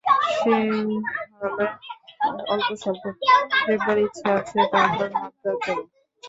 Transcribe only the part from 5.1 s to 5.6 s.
Madras